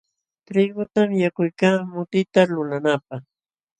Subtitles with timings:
[0.47, 3.23] Trigutam yakuykaa mutita lulanaapaq.